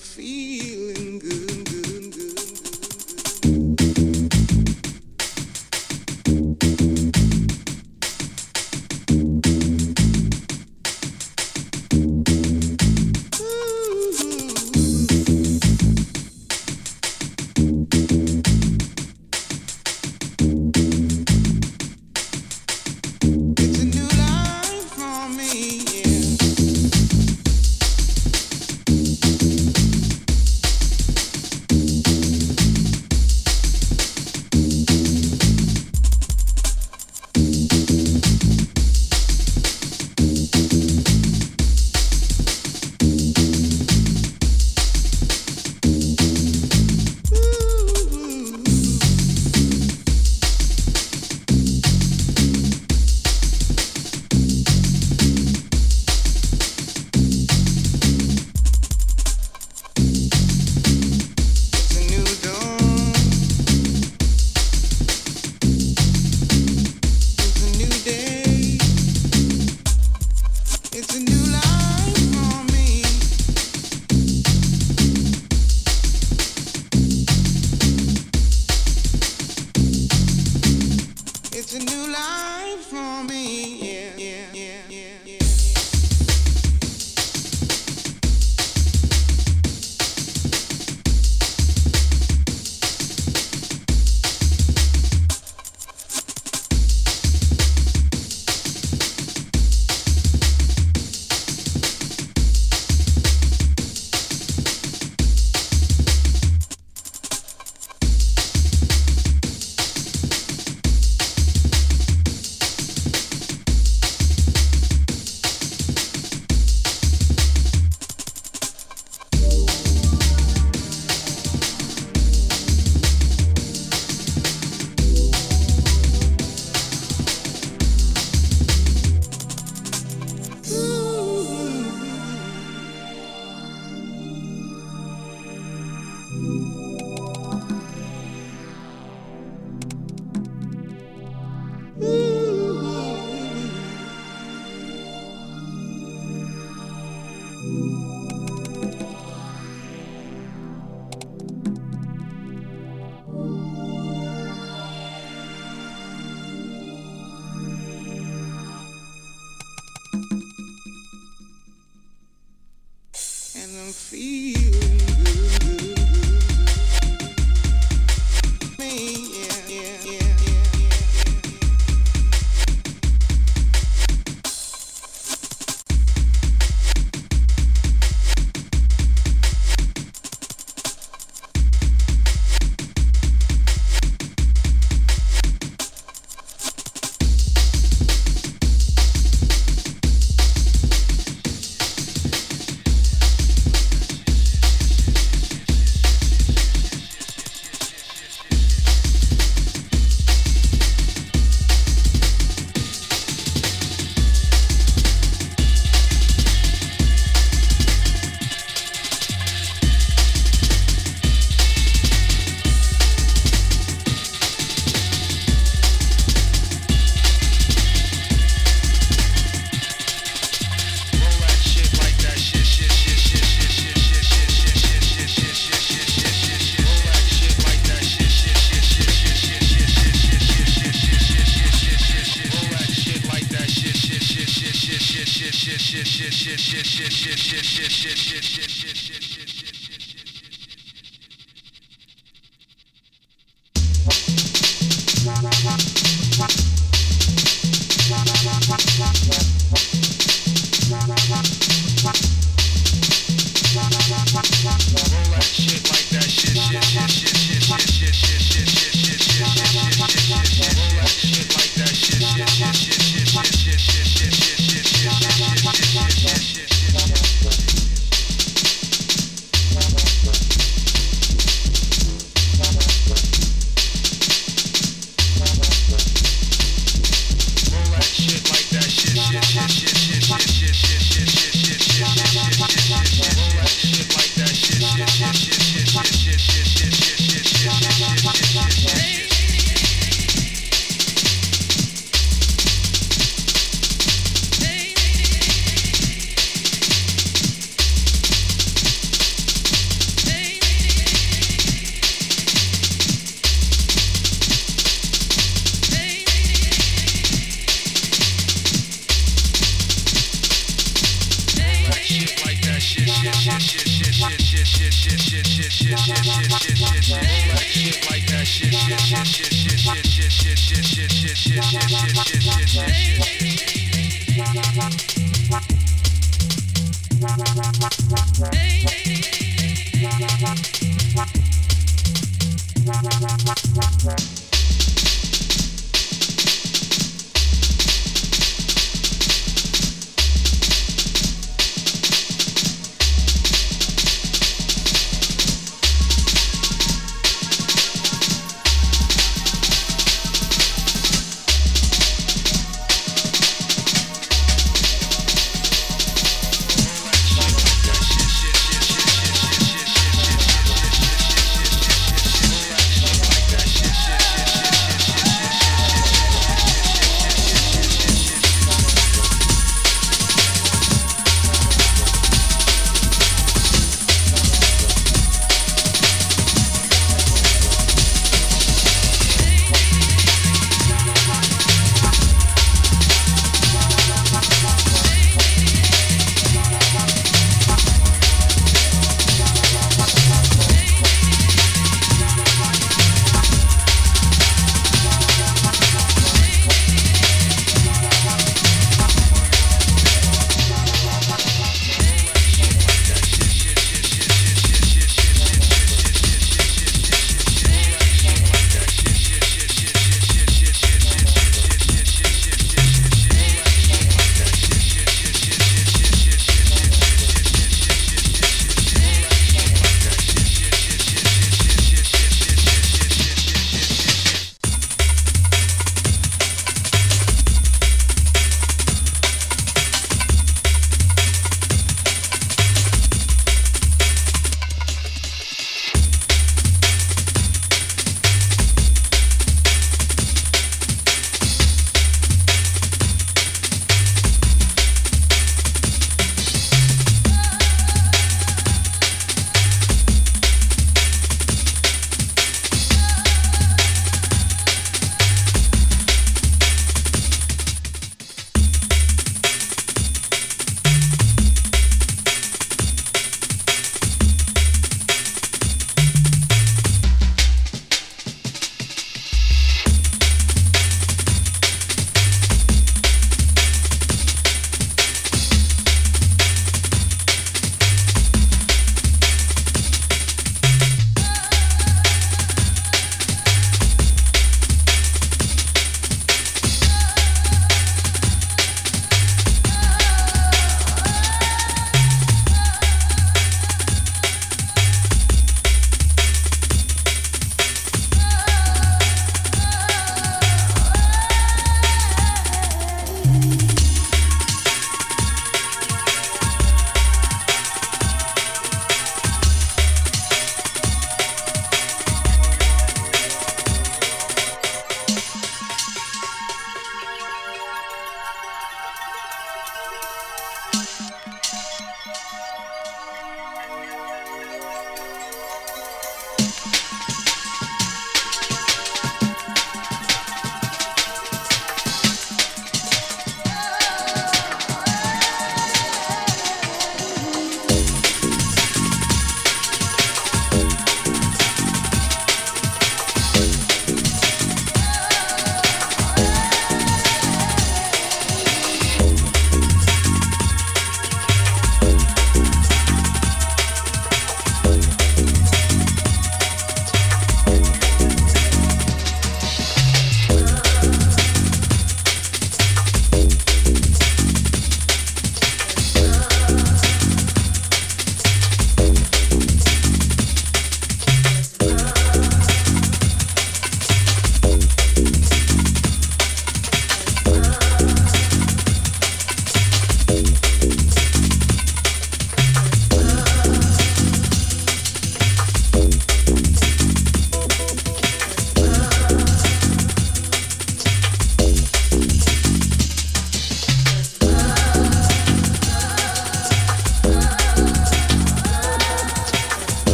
feel 0.00 0.79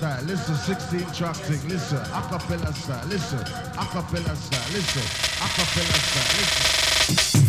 style. 0.00 0.22
Listen, 0.24 0.56
16 0.56 1.12
track 1.12 1.36
thing, 1.36 1.62
listen, 1.68 1.98
acapella 2.12 2.72
style, 2.72 3.06
listen, 3.08 3.38
acapella 3.76 4.34
style, 4.34 4.72
listen, 4.72 5.02
acapella 5.40 5.98
style, 6.08 6.38
listen. 6.38 7.39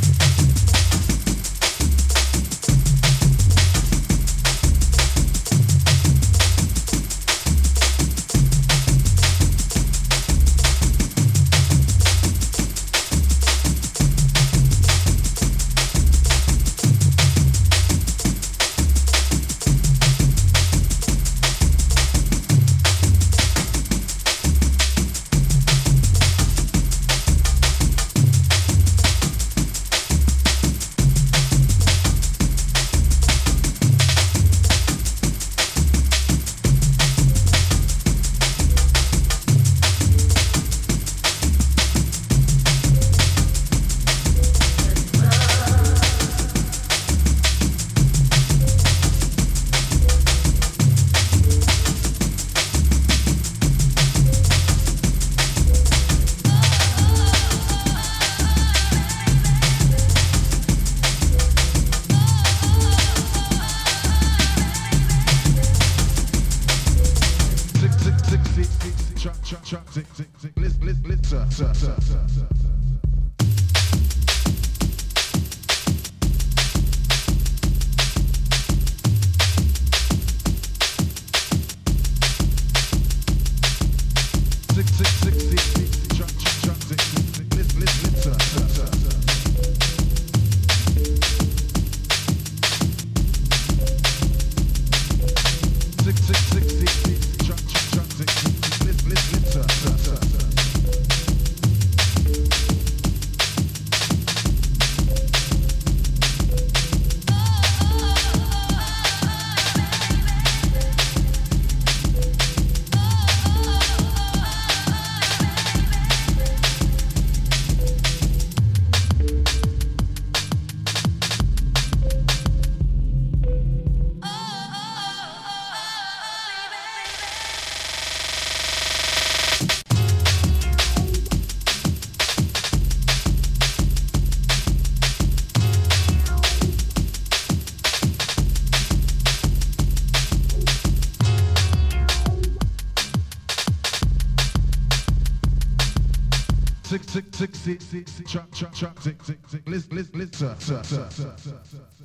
Six, 147.91 148.11
six, 148.13 148.31
trap, 148.31 148.49
trap, 148.53 148.73
trap, 148.73 148.99
six, 149.01 149.25
six, 149.25 149.51
six, 149.51 149.67
list, 149.67 149.91
list, 149.91 150.15
list, 150.15 150.35
sir, 150.35 150.55
sir, 150.59 150.81
sir, 150.83 151.07
sir, 151.09 151.35
sir, 151.37 151.59
sir. 151.65 152.00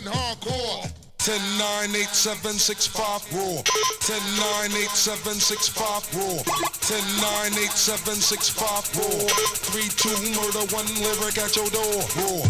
and 0.00 0.08
hardcore. 0.14 0.88
1098765 1.18 3.34
raw. 3.36 3.60
1098765 4.08 6.16
raw. 6.16 6.40
1098765 6.88 8.96
raw. 8.96 9.28
3-2 9.68 10.32
murder, 10.36 10.64
one 10.74 10.88
lyric 10.96 11.36
at 11.36 11.52
your 11.56 11.68
door. 11.68 12.00
Raw. 12.16 12.40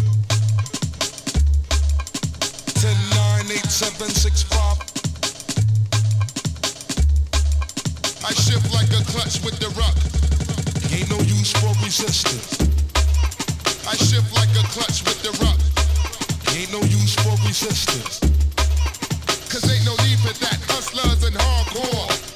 1098765 2.78 5.00
I 8.22 8.32
shift 8.34 8.70
like 8.72 8.92
a 8.92 9.02
clutch 9.10 9.40
with 9.42 9.58
the 9.58 9.70
ruck. 9.74 9.96
Ain't 10.92 11.08
no 11.10 11.18
use 11.18 11.50
for 11.52 11.74
resistance. 11.84 12.60
I 13.88 13.96
shift 13.96 14.32
like 14.36 14.50
a 14.50 14.62
clutch 14.68 15.02
with 15.04 15.20
the 15.22 15.30
ruck. 15.44 15.58
Ain't 16.52 16.72
no 16.72 16.80
use 16.80 17.14
for 17.14 17.30
resistance. 17.46 18.18
Cause 19.48 19.64
ain't 19.70 19.84
no 19.86 19.94
need 20.04 20.18
for 20.18 20.34
that. 20.40 20.58
Hustlers 20.66 21.22
and 21.24 21.36
hardcore. 21.36 22.29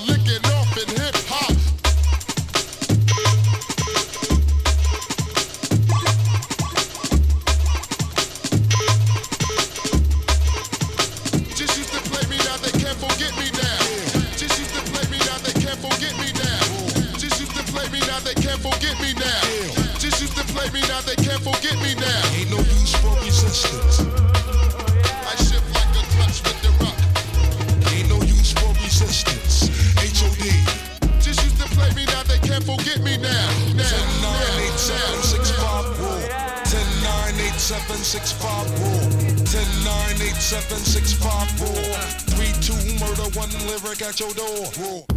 knock 44.01 44.09
at 44.09 44.21
your 44.21 44.35
door. 44.35 45.14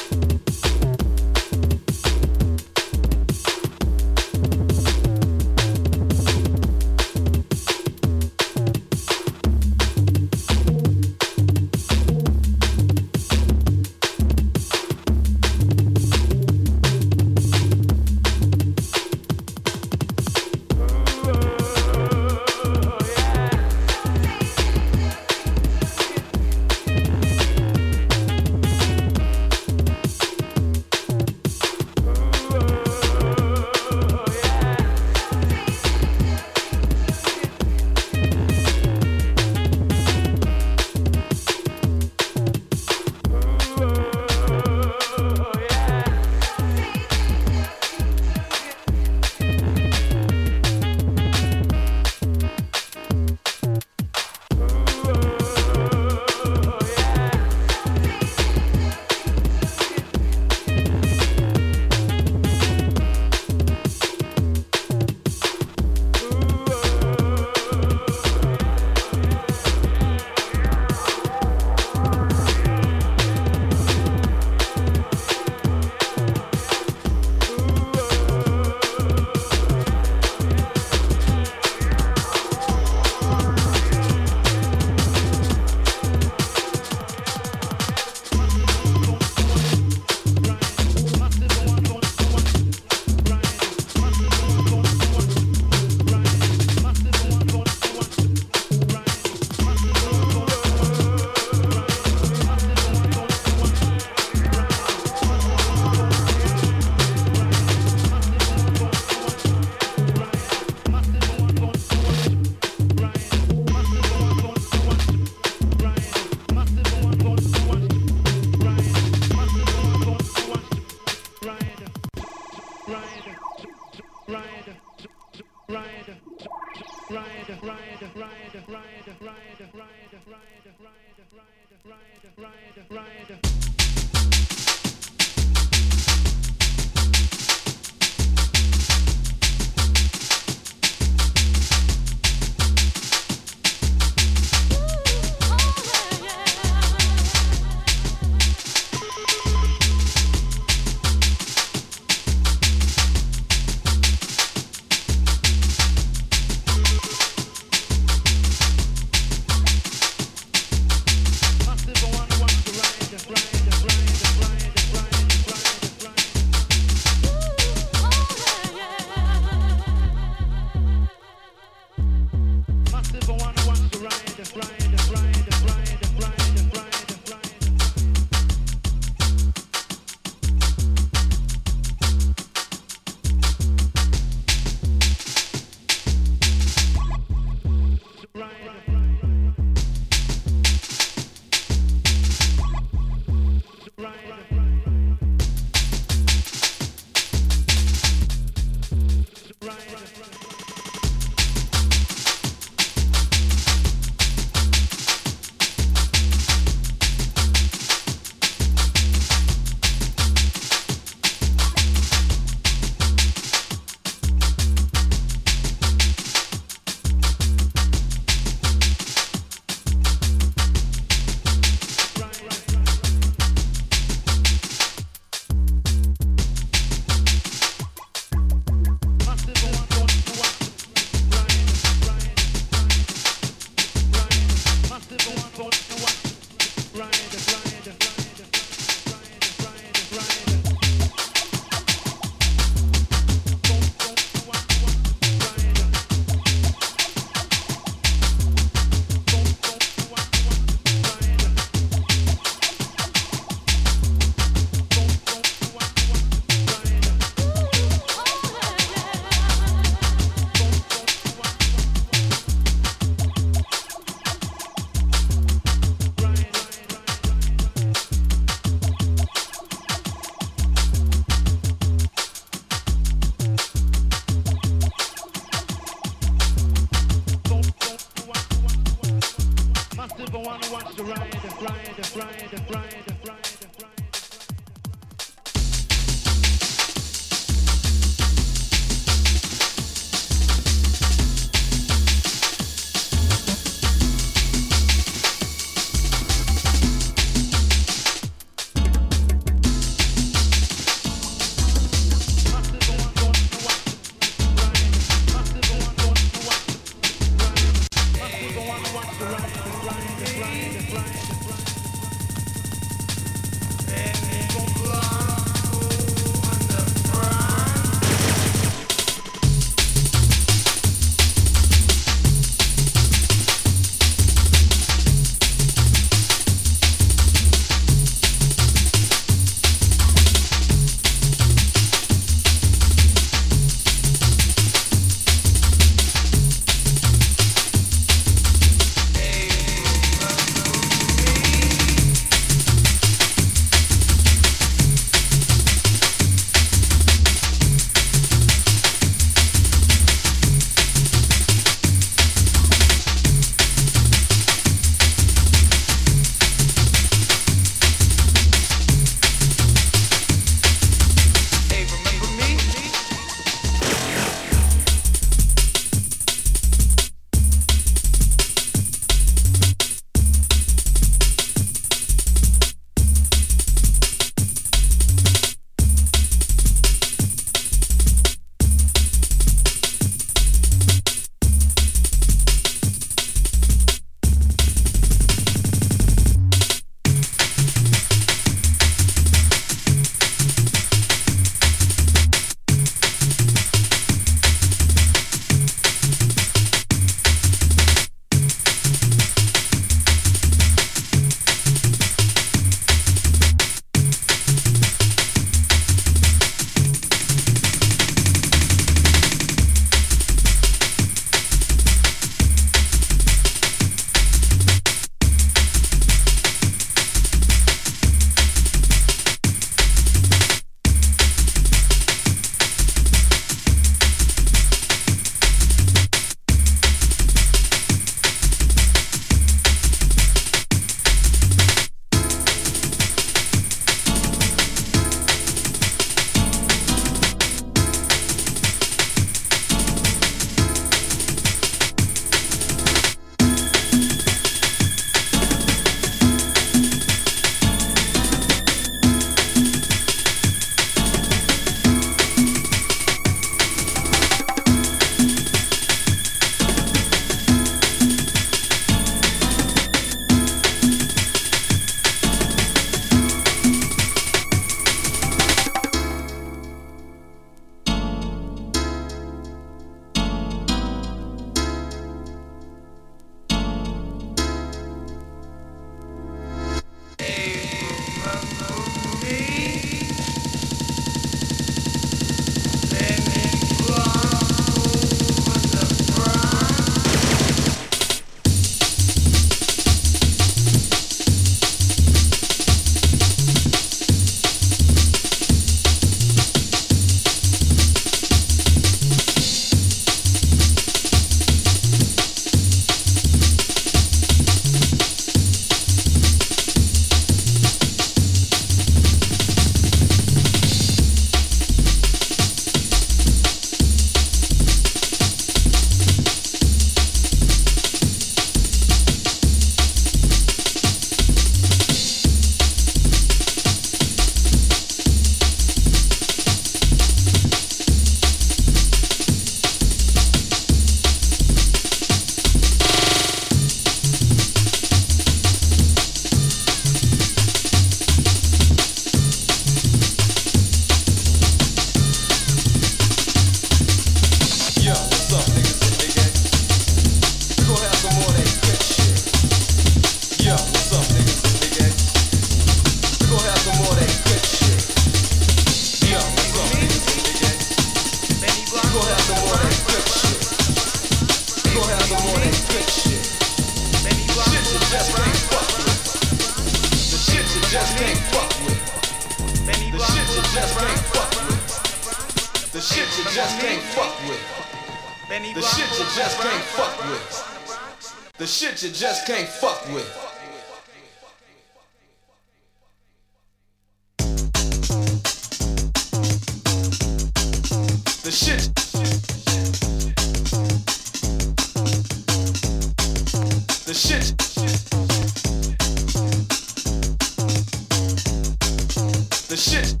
The 599.48 599.56
shit. 599.56 600.00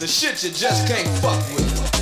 The 0.00 0.06
shit 0.08 0.42
you 0.42 0.50
just 0.50 0.88
can't 0.88 1.08
fuck 1.20 1.38
with. 1.56 1.93